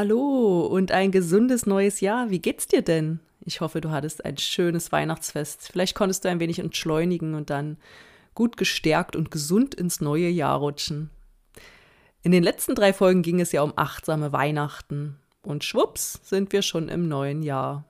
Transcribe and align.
Hallo 0.00 0.64
und 0.64 0.92
ein 0.92 1.10
gesundes 1.10 1.66
neues 1.66 2.00
Jahr. 2.00 2.30
Wie 2.30 2.38
geht's 2.38 2.68
dir 2.68 2.82
denn? 2.82 3.18
Ich 3.44 3.60
hoffe, 3.60 3.80
du 3.80 3.90
hattest 3.90 4.24
ein 4.24 4.38
schönes 4.38 4.92
Weihnachtsfest. 4.92 5.70
Vielleicht 5.72 5.96
konntest 5.96 6.24
du 6.24 6.28
ein 6.28 6.38
wenig 6.38 6.60
entschleunigen 6.60 7.34
und 7.34 7.50
dann 7.50 7.78
gut 8.32 8.56
gestärkt 8.56 9.16
und 9.16 9.32
gesund 9.32 9.74
ins 9.74 10.00
neue 10.00 10.28
Jahr 10.28 10.56
rutschen. 10.56 11.10
In 12.22 12.30
den 12.30 12.44
letzten 12.44 12.76
drei 12.76 12.92
Folgen 12.92 13.22
ging 13.22 13.40
es 13.40 13.50
ja 13.50 13.62
um 13.62 13.72
achtsame 13.74 14.30
Weihnachten. 14.30 15.16
Und 15.42 15.64
schwupps 15.64 16.20
sind 16.22 16.52
wir 16.52 16.62
schon 16.62 16.88
im 16.88 17.08
neuen 17.08 17.42
Jahr. 17.42 17.84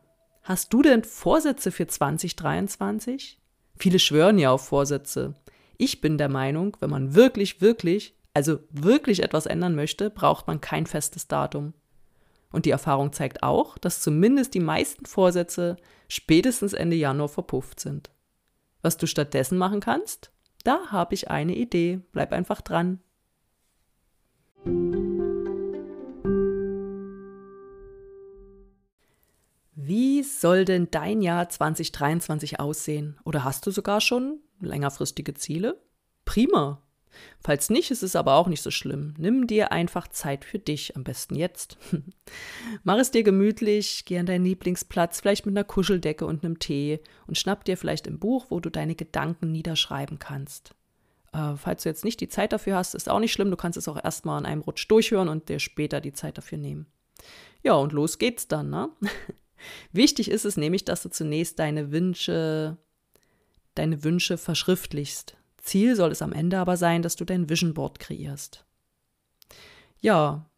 Hast 0.44 0.72
du 0.72 0.80
denn 0.80 1.04
Vorsätze 1.04 1.70
für 1.70 1.88
2023? 1.88 3.38
Viele 3.78 3.98
schwören 3.98 4.38
ja 4.38 4.50
auf 4.50 4.66
Vorsätze. 4.66 5.34
Ich 5.76 6.00
bin 6.00 6.16
der 6.16 6.30
Meinung, 6.30 6.74
wenn 6.80 6.88
man 6.88 7.14
wirklich, 7.14 7.60
wirklich, 7.60 8.14
also 8.32 8.60
wirklich 8.70 9.22
etwas 9.22 9.44
ändern 9.44 9.74
möchte, 9.74 10.08
braucht 10.08 10.46
man 10.46 10.62
kein 10.62 10.86
festes 10.86 11.28
Datum. 11.28 11.74
Und 12.50 12.64
die 12.64 12.70
Erfahrung 12.70 13.12
zeigt 13.12 13.42
auch, 13.42 13.78
dass 13.78 14.00
zumindest 14.00 14.54
die 14.54 14.60
meisten 14.60 15.06
Vorsätze 15.06 15.76
spätestens 16.08 16.72
Ende 16.72 16.96
Januar 16.96 17.28
verpufft 17.28 17.80
sind. 17.80 18.10
Was 18.82 18.96
du 18.96 19.06
stattdessen 19.06 19.58
machen 19.58 19.80
kannst? 19.80 20.32
Da 20.64 20.90
habe 20.90 21.14
ich 21.14 21.30
eine 21.30 21.54
Idee. 21.54 22.00
Bleib 22.12 22.32
einfach 22.32 22.60
dran. 22.60 23.00
Wie 29.74 30.22
soll 30.22 30.64
denn 30.64 30.88
dein 30.90 31.22
Jahr 31.22 31.48
2023 31.48 32.60
aussehen? 32.60 33.18
Oder 33.24 33.44
hast 33.44 33.66
du 33.66 33.70
sogar 33.70 34.00
schon 34.00 34.40
längerfristige 34.60 35.34
Ziele? 35.34 35.80
Prima, 36.24 36.82
Falls 37.40 37.70
nicht, 37.70 37.90
ist 37.90 38.02
es 38.02 38.16
aber 38.16 38.34
auch 38.34 38.48
nicht 38.48 38.62
so 38.62 38.70
schlimm. 38.70 39.14
Nimm 39.16 39.46
dir 39.46 39.72
einfach 39.72 40.08
Zeit 40.08 40.44
für 40.44 40.58
dich, 40.58 40.96
am 40.96 41.04
besten 41.04 41.34
jetzt. 41.34 41.78
Mach 42.84 42.98
es 42.98 43.10
dir 43.10 43.22
gemütlich, 43.22 44.04
geh 44.04 44.18
an 44.18 44.26
deinen 44.26 44.44
Lieblingsplatz, 44.44 45.20
vielleicht 45.20 45.46
mit 45.46 45.56
einer 45.56 45.64
Kuscheldecke 45.64 46.26
und 46.26 46.44
einem 46.44 46.58
Tee 46.58 47.00
und 47.26 47.38
schnapp 47.38 47.64
dir 47.64 47.76
vielleicht 47.76 48.06
ein 48.08 48.18
Buch, 48.18 48.46
wo 48.50 48.60
du 48.60 48.70
deine 48.70 48.94
Gedanken 48.94 49.52
niederschreiben 49.52 50.18
kannst. 50.18 50.74
Äh, 51.32 51.56
falls 51.56 51.82
du 51.82 51.88
jetzt 51.88 52.04
nicht 52.04 52.20
die 52.20 52.28
Zeit 52.28 52.52
dafür 52.52 52.76
hast, 52.76 52.94
ist 52.94 53.08
auch 53.08 53.20
nicht 53.20 53.32
schlimm. 53.32 53.50
Du 53.50 53.56
kannst 53.56 53.76
es 53.76 53.88
auch 53.88 54.02
erstmal 54.02 54.38
an 54.38 54.46
einem 54.46 54.62
Rutsch 54.62 54.86
durchhören 54.88 55.28
und 55.28 55.48
dir 55.48 55.58
später 55.58 56.00
die 56.00 56.12
Zeit 56.12 56.38
dafür 56.38 56.58
nehmen. 56.58 56.86
Ja, 57.62 57.74
und 57.74 57.92
los 57.92 58.18
geht's 58.18 58.48
dann, 58.48 58.70
ne? 58.70 58.90
Wichtig 59.92 60.30
ist 60.30 60.44
es 60.44 60.56
nämlich, 60.56 60.84
dass 60.84 61.02
du 61.02 61.08
zunächst 61.08 61.58
deine 61.58 61.90
Wünsche, 61.90 62.76
deine 63.74 64.04
Wünsche 64.04 64.38
verschriftlichst. 64.38 65.37
Ziel 65.68 65.96
soll 65.96 66.10
es 66.10 66.22
am 66.22 66.32
Ende 66.32 66.58
aber 66.58 66.76
sein, 66.76 67.02
dass 67.02 67.16
du 67.16 67.24
dein 67.24 67.48
Vision 67.48 67.74
Board 67.74 67.98
kreierst. 67.98 68.64
Ja, 70.00 70.50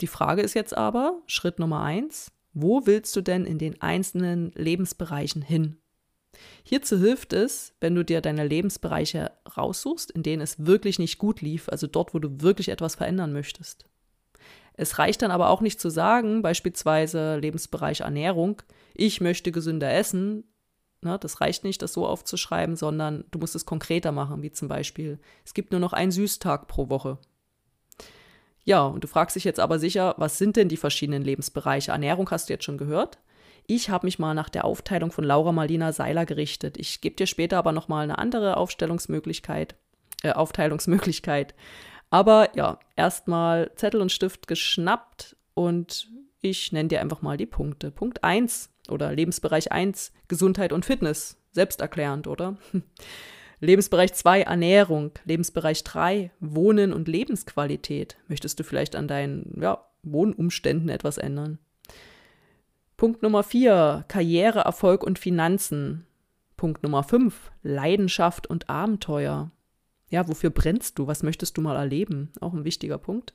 die 0.00 0.06
Frage 0.06 0.42
ist 0.42 0.54
jetzt 0.54 0.76
aber, 0.76 1.22
Schritt 1.26 1.58
Nummer 1.58 1.82
eins, 1.82 2.30
wo 2.52 2.86
willst 2.86 3.14
du 3.16 3.20
denn 3.20 3.44
in 3.44 3.58
den 3.58 3.80
einzelnen 3.80 4.52
Lebensbereichen 4.52 5.42
hin? 5.42 5.78
Hierzu 6.62 6.98
hilft 6.98 7.32
es, 7.32 7.74
wenn 7.80 7.94
du 7.94 8.04
dir 8.04 8.20
deine 8.20 8.46
Lebensbereiche 8.46 9.32
raussuchst, 9.56 10.10
in 10.10 10.22
denen 10.22 10.42
es 10.42 10.66
wirklich 10.66 10.98
nicht 10.98 11.18
gut 11.18 11.40
lief, 11.40 11.68
also 11.68 11.86
dort, 11.86 12.14
wo 12.14 12.18
du 12.18 12.40
wirklich 12.42 12.68
etwas 12.68 12.94
verändern 12.94 13.32
möchtest. 13.32 13.86
Es 14.74 14.98
reicht 14.98 15.22
dann 15.22 15.32
aber 15.32 15.48
auch 15.48 15.60
nicht 15.60 15.80
zu 15.80 15.90
sagen, 15.90 16.42
beispielsweise 16.42 17.38
Lebensbereich 17.38 18.00
Ernährung, 18.00 18.62
ich 18.94 19.20
möchte 19.20 19.50
gesünder 19.50 19.92
essen, 19.92 20.44
Ne, 21.00 21.16
das 21.18 21.40
reicht 21.40 21.62
nicht, 21.62 21.80
das 21.80 21.92
so 21.92 22.06
aufzuschreiben, 22.06 22.74
sondern 22.74 23.24
du 23.30 23.38
musst 23.38 23.54
es 23.54 23.66
konkreter 23.66 24.10
machen, 24.10 24.42
wie 24.42 24.50
zum 24.50 24.66
Beispiel, 24.66 25.20
es 25.44 25.54
gibt 25.54 25.70
nur 25.70 25.80
noch 25.80 25.92
einen 25.92 26.10
Süßtag 26.10 26.66
pro 26.66 26.88
Woche. 26.88 27.18
Ja, 28.64 28.84
und 28.84 29.04
du 29.04 29.08
fragst 29.08 29.36
dich 29.36 29.44
jetzt 29.44 29.60
aber 29.60 29.78
sicher, 29.78 30.14
was 30.18 30.38
sind 30.38 30.56
denn 30.56 30.68
die 30.68 30.76
verschiedenen 30.76 31.22
Lebensbereiche? 31.22 31.92
Ernährung 31.92 32.28
hast 32.30 32.48
du 32.48 32.52
jetzt 32.52 32.64
schon 32.64 32.78
gehört. 32.78 33.18
Ich 33.66 33.90
habe 33.90 34.06
mich 34.06 34.18
mal 34.18 34.34
nach 34.34 34.48
der 34.48 34.64
Aufteilung 34.64 35.12
von 35.12 35.24
Laura 35.24 35.52
Marlina 35.52 35.92
Seiler 35.92 36.26
gerichtet. 36.26 36.76
Ich 36.78 37.00
gebe 37.00 37.14
dir 37.14 37.26
später 37.26 37.58
aber 37.58 37.72
noch 37.72 37.88
mal 37.88 38.02
eine 38.02 38.18
andere 38.18 38.56
Aufstellungsmöglichkeit, 38.56 39.76
äh, 40.22 40.32
Aufteilungsmöglichkeit. 40.32 41.54
Aber 42.10 42.48
ja, 42.56 42.78
erstmal 42.96 43.70
Zettel 43.76 44.00
und 44.00 44.10
Stift 44.10 44.48
geschnappt 44.48 45.36
und 45.54 46.08
ich 46.40 46.72
nenne 46.72 46.88
dir 46.88 47.00
einfach 47.00 47.22
mal 47.22 47.36
die 47.36 47.46
Punkte. 47.46 47.90
Punkt 47.90 48.24
1 48.24 48.70
oder 48.90 49.12
Lebensbereich 49.12 49.72
1 49.72 50.12
Gesundheit 50.28 50.72
und 50.72 50.84
Fitness, 50.84 51.36
selbsterklärend, 51.52 52.26
oder? 52.26 52.56
Lebensbereich 53.60 54.14
2 54.14 54.42
Ernährung, 54.42 55.12
Lebensbereich 55.24 55.82
3 55.82 56.30
Wohnen 56.40 56.92
und 56.92 57.08
Lebensqualität. 57.08 58.16
Möchtest 58.28 58.60
du 58.60 58.64
vielleicht 58.64 58.94
an 58.94 59.08
deinen 59.08 59.60
ja, 59.60 59.84
Wohnumständen 60.02 60.88
etwas 60.88 61.18
ändern? 61.18 61.58
Punkt 62.96 63.22
Nummer 63.22 63.42
4 63.42 64.04
Karriere, 64.08 64.60
Erfolg 64.60 65.02
und 65.02 65.18
Finanzen. 65.18 66.06
Punkt 66.56 66.82
Nummer 66.82 67.02
5 67.02 67.52
Leidenschaft 67.62 68.46
und 68.46 68.68
Abenteuer. 68.68 69.50
Ja, 70.10 70.26
wofür 70.28 70.50
brennst 70.50 70.98
du? 70.98 71.06
Was 71.06 71.22
möchtest 71.22 71.56
du 71.56 71.60
mal 71.60 71.76
erleben? 71.76 72.32
Auch 72.40 72.54
ein 72.54 72.64
wichtiger 72.64 72.98
Punkt. 72.98 73.34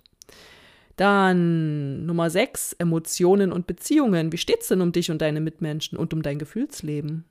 Dann 0.96 2.06
Nummer 2.06 2.30
6, 2.30 2.74
Emotionen 2.74 3.52
und 3.52 3.66
Beziehungen. 3.66 4.32
Wie 4.32 4.38
steht's 4.38 4.68
denn 4.68 4.82
um 4.82 4.92
dich 4.92 5.10
und 5.10 5.22
deine 5.22 5.42
Mitmenschen 5.42 5.98
und 5.98 6.14
um 6.14 6.22
dein 6.22 6.38
Gefühlsleben? 6.38 7.26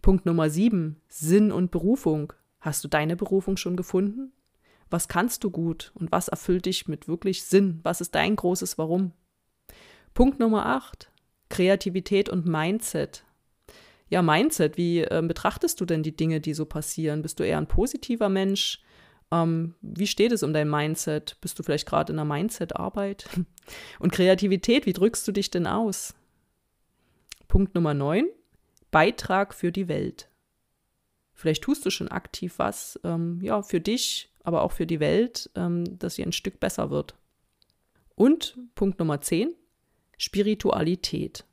Punkt 0.00 0.24
Nummer 0.24 0.48
7, 0.48 0.96
Sinn 1.08 1.52
und 1.52 1.70
Berufung. 1.70 2.32
Hast 2.60 2.82
du 2.84 2.88
deine 2.88 3.16
Berufung 3.16 3.56
schon 3.56 3.76
gefunden? 3.76 4.32
Was 4.88 5.08
kannst 5.08 5.44
du 5.44 5.50
gut 5.50 5.92
und 5.94 6.10
was 6.10 6.28
erfüllt 6.28 6.66
dich 6.66 6.88
mit 6.88 7.06
wirklich 7.06 7.44
Sinn? 7.44 7.80
Was 7.82 8.00
ist 8.00 8.14
dein 8.14 8.34
großes 8.34 8.78
Warum? 8.78 9.12
Punkt 10.14 10.40
Nummer 10.40 10.66
8, 10.66 11.10
Kreativität 11.48 12.28
und 12.28 12.46
Mindset. 12.46 13.24
Ja, 14.08 14.22
Mindset, 14.22 14.76
wie 14.76 15.02
äh, 15.02 15.22
betrachtest 15.24 15.80
du 15.80 15.84
denn 15.84 16.02
die 16.02 16.16
Dinge, 16.16 16.40
die 16.40 16.54
so 16.54 16.64
passieren? 16.64 17.22
Bist 17.22 17.38
du 17.38 17.44
eher 17.44 17.58
ein 17.58 17.68
positiver 17.68 18.28
Mensch? 18.28 18.82
Ähm, 19.32 19.74
wie 19.80 20.06
steht 20.06 20.32
es 20.32 20.42
um 20.42 20.52
dein 20.52 20.68
Mindset? 20.68 21.36
Bist 21.40 21.58
du 21.58 21.62
vielleicht 21.62 21.86
gerade 21.86 22.12
in 22.12 22.18
einer 22.18 22.32
Mindset-Arbeit? 22.32 23.28
Und 23.98 24.12
Kreativität, 24.12 24.86
wie 24.86 24.92
drückst 24.92 25.26
du 25.26 25.32
dich 25.32 25.50
denn 25.50 25.66
aus? 25.66 26.14
Punkt 27.48 27.74
Nummer 27.74 27.94
9, 27.94 28.26
Beitrag 28.90 29.54
für 29.54 29.72
die 29.72 29.88
Welt. 29.88 30.28
Vielleicht 31.34 31.64
tust 31.64 31.86
du 31.86 31.90
schon 31.90 32.08
aktiv 32.08 32.54
was, 32.58 33.00
ähm, 33.02 33.40
ja, 33.42 33.62
für 33.62 33.80
dich, 33.80 34.30
aber 34.42 34.62
auch 34.62 34.72
für 34.72 34.86
die 34.86 35.00
Welt, 35.00 35.50
ähm, 35.54 35.98
dass 35.98 36.16
sie 36.16 36.22
ein 36.22 36.32
Stück 36.32 36.60
besser 36.60 36.90
wird. 36.90 37.14
Und 38.14 38.58
Punkt 38.74 38.98
Nummer 38.98 39.20
10, 39.20 39.54
Spiritualität. 40.18 41.44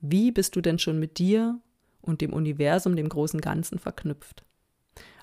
Wie 0.00 0.30
bist 0.30 0.54
du 0.54 0.60
denn 0.60 0.78
schon 0.78 0.98
mit 0.98 1.18
dir 1.18 1.60
und 2.02 2.20
dem 2.20 2.32
Universum, 2.32 2.94
dem 2.94 3.08
großen 3.08 3.40
Ganzen 3.40 3.78
verknüpft? 3.78 4.45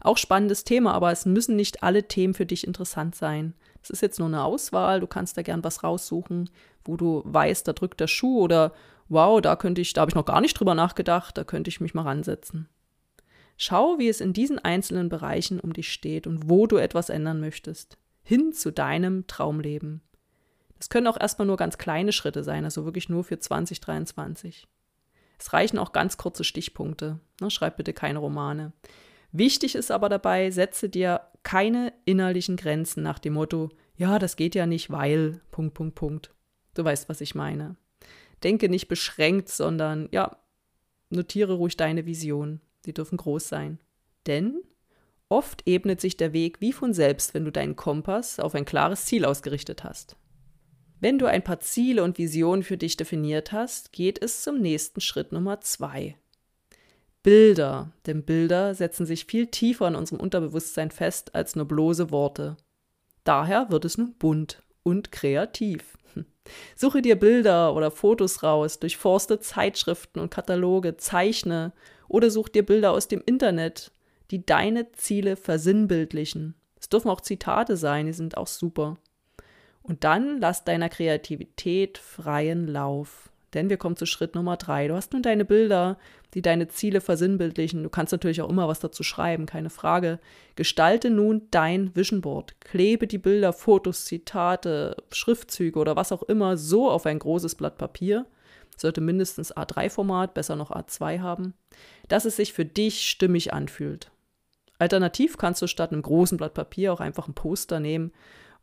Auch 0.03 0.17
spannendes 0.17 0.65
Thema, 0.65 0.93
aber 0.93 1.11
es 1.11 1.25
müssen 1.25 1.55
nicht 1.55 1.81
alle 1.81 2.07
Themen 2.07 2.33
für 2.33 2.45
dich 2.45 2.67
interessant 2.67 3.15
sein. 3.15 3.53
Es 3.81 3.89
ist 3.89 4.01
jetzt 4.01 4.19
nur 4.19 4.27
eine 4.27 4.43
Auswahl, 4.43 4.99
du 4.99 5.07
kannst 5.07 5.37
da 5.37 5.41
gern 5.41 5.63
was 5.63 5.83
raussuchen, 5.83 6.49
wo 6.83 6.97
du 6.97 7.21
weißt, 7.25 7.67
da 7.67 7.73
drückt 7.73 8.01
der 8.01 8.07
Schuh 8.07 8.41
oder 8.41 8.73
wow, 9.07 9.39
da 9.41 9.55
könnte 9.55 9.81
ich, 9.81 9.93
da 9.93 10.01
habe 10.01 10.11
ich 10.11 10.15
noch 10.15 10.25
gar 10.25 10.41
nicht 10.41 10.59
drüber 10.59 10.75
nachgedacht, 10.75 11.37
da 11.37 11.45
könnte 11.45 11.69
ich 11.69 11.79
mich 11.79 11.93
mal 11.93 12.03
ransetzen. 12.03 12.67
Schau, 13.55 13.97
wie 13.97 14.09
es 14.09 14.19
in 14.19 14.33
diesen 14.33 14.59
einzelnen 14.59 15.09
Bereichen 15.09 15.59
um 15.59 15.73
dich 15.73 15.91
steht 15.91 16.27
und 16.27 16.49
wo 16.49 16.67
du 16.67 16.77
etwas 16.77 17.09
ändern 17.09 17.39
möchtest. 17.39 17.97
Hin 18.23 18.51
zu 18.51 18.71
deinem 18.71 19.27
Traumleben. 19.27 20.01
Das 20.77 20.89
können 20.89 21.07
auch 21.07 21.19
erstmal 21.19 21.45
nur 21.45 21.55
ganz 21.55 21.77
kleine 21.77 22.11
Schritte 22.11 22.43
sein, 22.43 22.65
also 22.65 22.83
wirklich 22.83 23.07
nur 23.07 23.23
für 23.23 23.39
2023. 23.39 24.67
Es 25.39 25.53
reichen 25.53 25.77
auch 25.77 25.93
ganz 25.93 26.17
kurze 26.17 26.43
Stichpunkte. 26.43 27.19
Ne, 27.39 27.51
schreib 27.51 27.77
bitte 27.77 27.93
keine 27.93 28.19
Romane. 28.19 28.73
Wichtig 29.33 29.73
ist 29.73 29.91
aber 29.91 30.09
dabei, 30.09 30.51
setze 30.51 30.89
dir 30.89 31.21
keine 31.41 31.91
innerlichen 32.05 32.55
Grenzen 32.55 33.01
nach 33.01 33.17
dem 33.17 33.33
Motto, 33.33 33.69
ja, 33.95 34.19
das 34.19 34.35
geht 34.35 34.55
ja 34.55 34.67
nicht, 34.67 34.91
weil, 34.91 35.41
Punkt, 35.51 35.73
Punkt, 35.73 35.95
Punkt. 35.95 36.31
Du 36.75 36.83
weißt, 36.83 37.09
was 37.09 37.19
ich 37.19 37.35
meine. 37.35 37.75
Denke 38.43 38.69
nicht 38.69 38.87
beschränkt, 38.87 39.49
sondern 39.49 40.07
ja, 40.11 40.37
notiere 41.09 41.53
ruhig 41.53 41.77
deine 41.77 42.05
Vision. 42.05 42.61
Sie 42.81 42.93
dürfen 42.93 43.17
groß 43.17 43.47
sein. 43.47 43.79
Denn 44.27 44.61
oft 45.29 45.67
ebnet 45.67 45.99
sich 45.99 46.15
der 46.15 46.31
Weg 46.31 46.61
wie 46.61 46.73
von 46.73 46.93
selbst, 46.93 47.33
wenn 47.33 47.45
du 47.45 47.51
deinen 47.51 47.75
Kompass 47.75 48.39
auf 48.39 48.53
ein 48.53 48.65
klares 48.65 49.05
Ziel 49.05 49.25
ausgerichtet 49.25 49.83
hast. 49.83 50.15
Wenn 50.99 51.17
du 51.17 51.25
ein 51.25 51.43
paar 51.43 51.59
Ziele 51.59 52.03
und 52.03 52.17
Visionen 52.17 52.63
für 52.63 52.77
dich 52.77 52.97
definiert 52.97 53.51
hast, 53.51 53.91
geht 53.93 54.21
es 54.21 54.43
zum 54.43 54.61
nächsten 54.61 55.01
Schritt 55.01 55.31
Nummer 55.31 55.59
zwei. 55.61 56.17
Bilder, 57.23 57.91
denn 58.05 58.23
Bilder 58.23 58.75
setzen 58.75 59.05
sich 59.05 59.25
viel 59.25 59.47
tiefer 59.47 59.87
in 59.87 59.95
unserem 59.95 60.19
Unterbewusstsein 60.19 60.91
fest 60.91 61.33
als 61.33 61.55
nur 61.55 61.65
bloße 61.65 62.11
Worte. 62.11 62.57
Daher 63.23 63.71
wird 63.71 63.85
es 63.85 63.97
nun 63.97 64.13
bunt 64.15 64.61
und 64.83 65.13
kreativ. 65.13 65.97
Suche 66.75 67.01
dir 67.01 67.17
Bilder 67.17 67.73
oder 67.73 67.91
Fotos 67.91 68.43
raus, 68.43 68.79
durchforste 68.79 69.39
Zeitschriften 69.39 70.19
und 70.19 70.31
Kataloge, 70.31 70.97
zeichne 70.97 71.71
oder 72.09 72.29
such 72.29 72.49
dir 72.49 72.65
Bilder 72.65 72.91
aus 72.91 73.07
dem 73.07 73.23
Internet, 73.25 73.91
die 74.29 74.45
deine 74.45 74.91
Ziele 74.91 75.37
versinnbildlichen. 75.37 76.55
Es 76.79 76.89
dürfen 76.89 77.09
auch 77.09 77.21
Zitate 77.21 77.77
sein, 77.77 78.07
die 78.07 78.13
sind 78.13 78.35
auch 78.35 78.47
super. 78.47 78.97
Und 79.81 80.03
dann 80.03 80.39
lass 80.39 80.65
deiner 80.65 80.89
Kreativität 80.89 81.97
freien 81.97 82.67
Lauf. 82.67 83.32
Denn 83.53 83.69
wir 83.69 83.77
kommen 83.77 83.95
zu 83.95 84.05
Schritt 84.05 84.35
Nummer 84.35 84.57
drei. 84.57 84.87
Du 84.87 84.95
hast 84.95 85.13
nun 85.13 85.21
deine 85.21 85.45
Bilder, 85.45 85.97
die 86.33 86.41
deine 86.41 86.67
Ziele 86.67 87.01
versinnbildlichen. 87.01 87.83
Du 87.83 87.89
kannst 87.89 88.11
natürlich 88.11 88.41
auch 88.41 88.49
immer 88.49 88.67
was 88.67 88.79
dazu 88.79 89.03
schreiben, 89.03 89.45
keine 89.45 89.69
Frage. 89.69 90.19
Gestalte 90.55 91.09
nun 91.09 91.47
dein 91.51 91.95
Vision 91.95 92.21
Board. 92.21 92.59
Klebe 92.61 93.07
die 93.07 93.17
Bilder, 93.17 93.53
Fotos, 93.53 94.05
Zitate, 94.05 94.97
Schriftzüge 95.11 95.79
oder 95.79 95.95
was 95.95 96.11
auch 96.11 96.23
immer 96.23 96.57
so 96.57 96.89
auf 96.89 97.05
ein 97.05 97.19
großes 97.19 97.55
Blatt 97.55 97.77
Papier. 97.77 98.25
Sollte 98.75 99.01
mindestens 99.01 99.55
A3-Format, 99.55 100.33
besser 100.33 100.55
noch 100.55 100.71
A2 100.71 101.19
haben, 101.19 101.53
dass 102.07 102.25
es 102.25 102.35
sich 102.35 102.53
für 102.53 102.65
dich 102.65 103.07
stimmig 103.07 103.53
anfühlt. 103.53 104.09
Alternativ 104.79 105.37
kannst 105.37 105.61
du 105.61 105.67
statt 105.67 105.91
einem 105.91 106.01
großen 106.01 106.37
Blatt 106.37 106.55
Papier 106.55 106.91
auch 106.91 106.99
einfach 106.99 107.27
ein 107.27 107.35
Poster 107.35 107.79
nehmen 107.79 108.11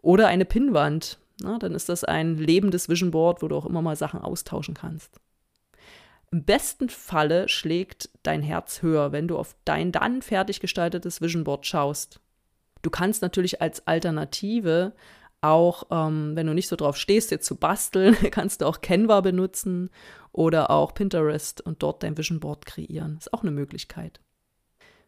oder 0.03 0.27
eine 0.27 0.45
Pinnwand. 0.45 1.19
Na, 1.41 1.59
dann 1.59 1.75
ist 1.75 1.89
das 1.89 2.05
ein 2.05 2.37
lebendes 2.37 2.89
Vision 2.89 3.11
Board, 3.11 3.43
wo 3.43 3.49
du 3.49 3.57
auch 3.57 3.67
immer 3.67 3.83
mal 3.83 3.97
Sachen 3.97 4.21
austauschen 4.21 4.75
kannst. 4.75 5.21
Im 6.33 6.45
besten 6.45 6.89
Falle 6.89 7.49
schlägt 7.49 8.11
dein 8.23 8.43
Herz 8.43 8.83
höher, 8.83 9.11
wenn 9.11 9.27
du 9.27 9.37
auf 9.37 9.57
dein 9.65 9.91
dann 9.91 10.23
fertig 10.23 10.61
gestaltetes 10.61 11.21
Vision 11.21 11.45
Board 11.45 11.67
schaust. 11.67 12.21
Du 12.83 12.91
kannst 12.91 13.21
natürlich 13.23 13.61
als 13.61 13.87
Alternative 13.87 14.93
auch, 15.41 15.85
ähm, 15.91 16.37
wenn 16.37 16.47
du 16.47 16.55
nicht 16.55 16.69
so 16.69 16.77
drauf 16.77 16.97
stehst, 16.97 17.31
jetzt 17.31 17.47
zu 17.47 17.57
basteln, 17.57 18.17
kannst 18.31 18.61
du 18.61 18.67
auch 18.67 18.81
Canva 18.81 19.23
benutzen 19.23 19.91
oder 20.33 20.71
auch 20.71 20.95
Pinterest 20.95 21.61
und 21.61 21.83
dort 21.83 22.03
dein 22.03 22.17
Vision 22.17 22.41
Board 22.41 22.67
kreieren. 22.67 23.17
Ist 23.19 23.33
auch 23.33 23.43
eine 23.43 23.51
Möglichkeit. 23.51 24.21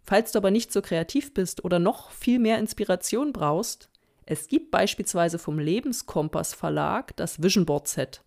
Falls 0.04 0.32
du 0.32 0.38
aber 0.38 0.50
nicht 0.50 0.72
so 0.72 0.82
kreativ 0.82 1.32
bist 1.32 1.64
oder 1.64 1.78
noch 1.78 2.10
viel 2.10 2.40
mehr 2.40 2.58
Inspiration 2.58 3.32
brauchst, 3.32 3.88
es 4.24 4.48
gibt 4.48 4.70
beispielsweise 4.70 5.38
vom 5.38 5.58
Lebenskompass 5.58 6.54
Verlag 6.54 7.16
das 7.16 7.42
Vision 7.42 7.66
Board 7.66 7.88
Set. 7.88 8.22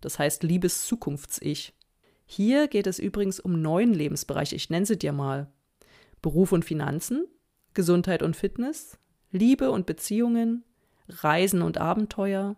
Das 0.00 0.18
heißt 0.18 0.42
Liebes 0.42 0.86
Zukunfts-Ich. 0.86 1.74
Hier 2.26 2.68
geht 2.68 2.86
es 2.86 2.98
übrigens 2.98 3.40
um 3.40 3.60
neun 3.60 3.92
Lebensbereiche, 3.92 4.56
ich 4.56 4.70
nenne 4.70 4.86
sie 4.86 4.98
dir 4.98 5.12
mal. 5.12 5.52
Beruf 6.22 6.52
und 6.52 6.64
Finanzen, 6.64 7.26
Gesundheit 7.74 8.22
und 8.22 8.36
Fitness, 8.36 8.98
Liebe 9.30 9.70
und 9.70 9.84
Beziehungen, 9.86 10.64
Reisen 11.08 11.60
und 11.60 11.78
Abenteuer, 11.78 12.56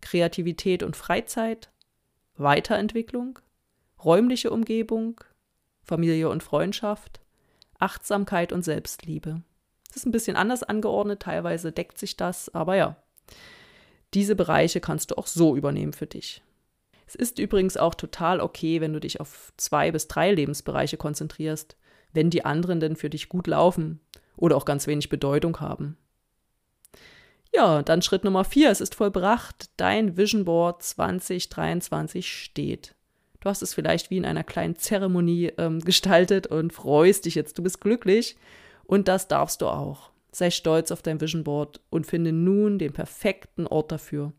Kreativität 0.00 0.82
und 0.82 0.96
Freizeit, 0.96 1.72
Weiterentwicklung, 2.36 3.38
räumliche 4.04 4.50
Umgebung, 4.50 5.20
Familie 5.82 6.28
und 6.28 6.42
Freundschaft, 6.42 7.20
Achtsamkeit 7.78 8.52
und 8.52 8.62
Selbstliebe. 8.62 9.42
Das 9.92 9.98
ist 9.98 10.06
ein 10.06 10.12
bisschen 10.12 10.36
anders 10.36 10.62
angeordnet, 10.62 11.20
teilweise 11.20 11.70
deckt 11.70 11.98
sich 11.98 12.16
das, 12.16 12.54
aber 12.54 12.76
ja, 12.76 12.96
diese 14.14 14.34
Bereiche 14.34 14.80
kannst 14.80 15.10
du 15.10 15.18
auch 15.18 15.26
so 15.26 15.54
übernehmen 15.54 15.92
für 15.92 16.06
dich. 16.06 16.42
Es 17.06 17.14
ist 17.14 17.38
übrigens 17.38 17.76
auch 17.76 17.94
total 17.94 18.40
okay, 18.40 18.80
wenn 18.80 18.94
du 18.94 19.00
dich 19.00 19.20
auf 19.20 19.52
zwei 19.58 19.90
bis 19.90 20.08
drei 20.08 20.32
Lebensbereiche 20.32 20.96
konzentrierst, 20.96 21.76
wenn 22.14 22.30
die 22.30 22.46
anderen 22.46 22.80
denn 22.80 22.96
für 22.96 23.10
dich 23.10 23.28
gut 23.28 23.46
laufen 23.46 24.00
oder 24.36 24.56
auch 24.56 24.64
ganz 24.64 24.86
wenig 24.86 25.10
Bedeutung 25.10 25.60
haben. 25.60 25.98
Ja, 27.54 27.82
dann 27.82 28.00
Schritt 28.00 28.24
Nummer 28.24 28.44
vier. 28.44 28.70
Es 28.70 28.80
ist 28.80 28.94
vollbracht. 28.94 29.68
Dein 29.76 30.16
Vision 30.16 30.46
Board 30.46 30.82
2023 30.82 32.32
steht. 32.32 32.94
Du 33.40 33.50
hast 33.50 33.60
es 33.60 33.74
vielleicht 33.74 34.08
wie 34.08 34.16
in 34.16 34.24
einer 34.24 34.44
kleinen 34.44 34.76
Zeremonie 34.76 35.52
ähm, 35.58 35.80
gestaltet 35.80 36.46
und 36.46 36.72
freust 36.72 37.26
dich 37.26 37.34
jetzt. 37.34 37.58
Du 37.58 37.62
bist 37.62 37.82
glücklich 37.82 38.36
und 38.92 39.08
das 39.08 39.26
darfst 39.26 39.62
du 39.62 39.68
auch. 39.68 40.10
Sei 40.32 40.50
stolz 40.50 40.90
auf 40.90 41.00
dein 41.00 41.18
Vision 41.18 41.44
Board 41.44 41.80
und 41.88 42.06
finde 42.06 42.30
nun 42.30 42.78
den 42.78 42.92
perfekten 42.92 43.66
Ort 43.66 43.90
dafür. 43.90 44.34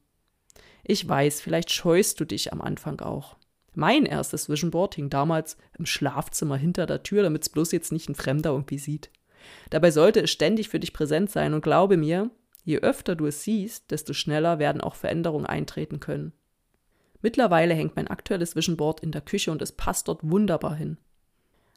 Ich 0.83 1.09
weiß, 1.09 1.41
vielleicht 1.41 1.71
scheust 1.71 2.19
du 2.19 2.25
dich 2.25 2.53
am 2.53 2.61
Anfang 2.61 2.99
auch. 2.99 3.35
Mein 3.73 4.05
erstes 4.05 4.49
Vision 4.49 4.69
Board 4.69 4.93
hing 4.93 5.09
damals 5.09 5.57
im 5.79 5.87
Schlafzimmer 5.87 6.55
hinter 6.55 6.85
der 6.85 7.01
Tür, 7.01 7.23
damit 7.23 7.41
es 7.41 7.49
bloß 7.49 7.71
jetzt 7.71 7.91
nicht 7.91 8.09
ein 8.09 8.13
Fremder 8.13 8.51
irgendwie 8.51 8.77
sieht. 8.77 9.09
Dabei 9.71 9.89
sollte 9.89 10.21
es 10.21 10.29
ständig 10.29 10.69
für 10.69 10.79
dich 10.79 10.93
präsent 10.93 11.31
sein 11.31 11.55
und 11.55 11.63
glaube 11.63 11.97
mir, 11.97 12.29
je 12.63 12.77
öfter 12.77 13.15
du 13.15 13.25
es 13.25 13.41
siehst, 13.41 13.89
desto 13.89 14.13
schneller 14.13 14.59
werden 14.59 14.81
auch 14.81 14.93
Veränderungen 14.93 15.47
eintreten 15.47 15.99
können. 15.99 16.31
Mittlerweile 17.23 17.73
hängt 17.73 17.95
mein 17.95 18.07
aktuelles 18.07 18.55
Vision 18.55 18.77
Board 18.77 18.99
in 18.99 19.11
der 19.11 19.21
Küche 19.21 19.49
und 19.49 19.63
es 19.63 19.71
passt 19.71 20.09
dort 20.09 20.19
wunderbar 20.21 20.75
hin. 20.75 20.99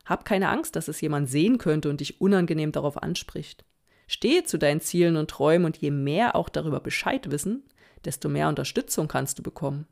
Hab 0.06 0.24
keine 0.24 0.48
Angst, 0.48 0.76
dass 0.76 0.88
es 0.88 1.00
jemand 1.00 1.28
sehen 1.28 1.58
könnte 1.58 1.90
und 1.90 2.00
dich 2.00 2.20
unangenehm 2.20 2.72
darauf 2.72 3.02
anspricht. 3.02 3.64
Stehe 4.06 4.44
zu 4.44 4.56
deinen 4.56 4.80
Zielen 4.80 5.16
und 5.16 5.28
Träumen 5.28 5.66
und 5.66 5.76
je 5.76 5.90
mehr 5.90 6.36
auch 6.36 6.48
darüber 6.48 6.80
Bescheid 6.80 7.30
wissen, 7.30 7.64
desto 8.04 8.28
mehr 8.28 8.48
Unterstützung 8.48 9.08
kannst 9.08 9.38
du 9.38 9.42
bekommen. 9.42 9.86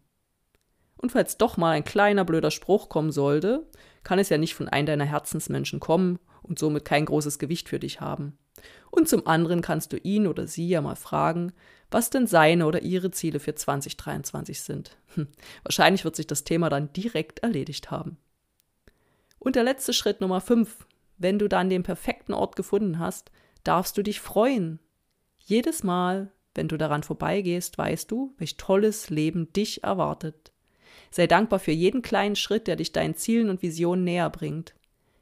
Und 0.97 1.13
falls 1.13 1.37
doch 1.37 1.57
mal 1.57 1.73
ein 1.73 1.85
kleiner 1.85 2.25
blöder 2.25 2.53
Spruch 2.53 2.89
kommen 2.89 3.11
sollte, 3.11 3.69
kann 4.05 4.21
es 4.21 4.29
ja 4.29 4.39
nicht 4.39 4.55
von 4.55 4.69
einem 4.69 4.87
deiner 4.87 5.05
Herzensmenschen 5.05 5.81
kommen 5.81 6.21
und 6.43 6.59
somit 6.59 6.85
kein 6.85 7.07
großes 7.07 7.39
Gewicht 7.39 7.69
für 7.69 7.81
dich 7.81 8.01
haben. 8.01 8.39
Und 8.91 9.09
zum 9.09 9.27
anderen 9.27 9.61
kannst 9.61 9.93
du 9.93 9.97
ihn 9.97 10.29
oder 10.29 10.47
sie 10.47 10.69
ja 10.69 10.81
mal 10.81 10.95
fragen, 10.95 11.53
was 11.91 12.11
denn 12.11 12.29
seine 12.29 12.67
oder 12.67 12.83
ihre 12.83 13.11
Ziele 13.11 13.41
für 13.41 13.55
2023 13.55 14.61
sind. 14.61 14.97
Hm, 15.15 15.27
wahrscheinlich 15.65 16.05
wird 16.05 16.15
sich 16.15 16.29
das 16.29 16.45
Thema 16.45 16.71
dann 16.71 16.93
direkt 16.93 17.41
erledigt 17.41 17.91
haben. 17.91 18.17
Und 19.45 19.57
der 19.57 19.63
letzte 19.63 19.93
Schritt 19.93 20.23
Nummer 20.23 20.41
5. 20.41 20.87
Wenn 21.19 21.39
du 21.39 21.49
dann 21.49 21.69
den 21.69 21.83
perfekten 21.83 22.33
Ort 22.33 22.57
gefunden 22.57 22.99
hast, 22.99 23.31
darfst 23.63 23.97
du 23.97 24.03
dich 24.03 24.21
freuen. 24.21 24.81
Jedes 25.39 25.85
Mal, 25.85 26.33
wenn 26.55 26.67
du 26.67 26.79
daran 26.79 27.03
vorbeigehst, 27.03 27.77
weißt 27.77 28.11
du, 28.11 28.35
welch 28.39 28.57
tolles 28.57 29.11
Leben 29.11 29.53
dich 29.53 29.85
erwartet. 29.85 30.53
Sei 31.11 31.27
dankbar 31.27 31.59
für 31.59 31.73
jeden 31.73 32.01
kleinen 32.01 32.37
Schritt, 32.37 32.67
der 32.67 32.77
dich 32.77 32.93
deinen 32.93 33.17
Zielen 33.17 33.51
und 33.51 33.63
Visionen 33.63 34.05
näher 34.05 34.31
bringt. 34.31 34.75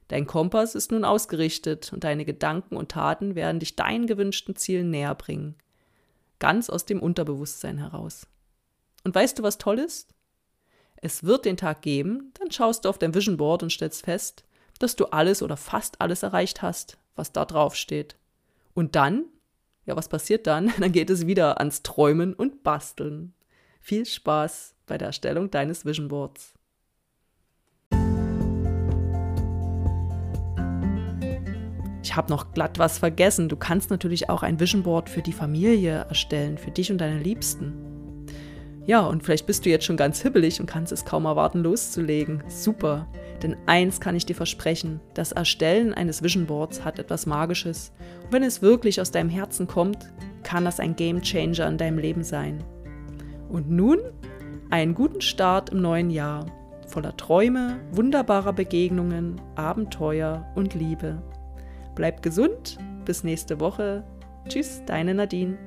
Dein 0.06 0.26
Kompass 0.26 0.76
ist 0.76 0.92
nun 0.92 1.04
ausgerichtet 1.04 1.92
und 1.92 2.04
deine 2.04 2.25
Gedanken 2.25 2.76
und 2.76 2.92
Taten 2.92 3.35
werden 3.35 3.58
dich 3.58 3.75
deinen 3.75 4.06
gewünschten 4.06 4.54
Zielen 4.54 4.90
näher 4.90 5.16
bringen. 5.16 5.56
Ganz 6.38 6.70
aus 6.70 6.87
dem 6.87 7.02
Unterbewusstsein 7.02 7.78
heraus. 7.78 8.28
Und 9.02 9.14
weißt 9.14 9.38
du, 9.38 9.42
was 9.42 9.58
toll 9.58 9.80
ist? 9.80 10.14
Es 11.04 11.25
wird 11.25 11.44
den 11.44 11.56
Tag 11.56 11.82
geben, 11.82 12.32
dann 12.38 12.50
schaust 12.50 12.85
du 12.85 12.88
auf 12.88 12.97
dein 12.97 13.12
Vision 13.12 13.37
Board 13.37 13.62
und 13.62 13.71
stellst 13.71 14.04
fest, 14.04 14.44
dass 14.78 14.97
du 14.97 15.06
alles 15.06 15.42
oder 15.42 15.56
fast 15.56 16.00
alles 16.00 16.23
erreicht 16.23 16.62
hast, 16.62 16.97
was 17.16 17.32
da 17.32 17.44
drauf 17.44 17.75
steht. 17.75 18.16
Und 18.73 18.94
dann 18.97 19.25
ja, 19.85 19.97
was 19.97 20.09
passiert 20.09 20.47
dann? 20.47 20.73
Dann 20.78 20.92
geht 20.92 21.11
es 21.11 21.26
wieder 21.26 21.59
ans 21.59 21.82
Träumen 21.82 22.35
und 22.35 22.62
Basteln. 22.62 23.35
Viel 23.80 24.06
Spaß 24.06 24.76
bei 24.87 24.97
der 24.97 25.09
Erstellung 25.09 25.50
deines 25.50 25.85
Vision 25.85 26.06
Boards. 26.06 26.54
Ich 32.04 32.16
habe 32.16 32.30
noch 32.30 32.52
glatt 32.52 32.78
was 32.78 32.99
vergessen. 32.99 33.49
Du 33.49 33.56
kannst 33.56 33.90
natürlich 33.90 34.28
auch 34.28 34.42
ein 34.42 34.61
Vision 34.61 34.85
Board 34.85 35.09
für 35.09 35.23
die 35.23 35.32
Familie 35.32 36.06
erstellen, 36.09 36.59
für 36.59 36.71
dich 36.71 36.92
und 36.92 36.99
deine 36.99 37.18
Liebsten. 37.18 37.91
Ja, 38.84 39.00
und 39.00 39.22
vielleicht 39.22 39.46
bist 39.46 39.64
du 39.64 39.70
jetzt 39.70 39.84
schon 39.84 39.96
ganz 39.96 40.22
hibbelig 40.22 40.60
und 40.60 40.66
kannst 40.66 40.92
es 40.92 41.04
kaum 41.04 41.24
erwarten, 41.24 41.62
loszulegen. 41.62 42.42
Super. 42.48 43.06
Denn 43.42 43.56
eins 43.66 44.00
kann 44.00 44.16
ich 44.16 44.26
dir 44.26 44.34
versprechen, 44.34 45.00
das 45.14 45.32
Erstellen 45.32 45.94
eines 45.94 46.22
Vision 46.22 46.46
Boards 46.46 46.84
hat 46.84 46.98
etwas 46.98 47.26
Magisches. 47.26 47.92
Und 48.24 48.32
wenn 48.32 48.42
es 48.42 48.62
wirklich 48.62 49.00
aus 49.00 49.10
deinem 49.10 49.30
Herzen 49.30 49.66
kommt, 49.66 49.98
kann 50.42 50.64
das 50.64 50.80
ein 50.80 50.96
Game 50.96 51.22
Changer 51.22 51.68
in 51.68 51.78
deinem 51.78 51.98
Leben 51.98 52.24
sein. 52.24 52.62
Und 53.48 53.70
nun 53.70 53.98
einen 54.70 54.94
guten 54.94 55.20
Start 55.20 55.70
im 55.70 55.82
neuen 55.82 56.10
Jahr, 56.10 56.46
voller 56.88 57.16
Träume, 57.16 57.78
wunderbarer 57.92 58.52
Begegnungen, 58.52 59.40
Abenteuer 59.54 60.50
und 60.54 60.74
Liebe. 60.74 61.22
Bleib 61.94 62.22
gesund, 62.22 62.78
bis 63.04 63.22
nächste 63.22 63.60
Woche. 63.60 64.04
Tschüss, 64.48 64.82
deine 64.86 65.14
Nadine. 65.14 65.58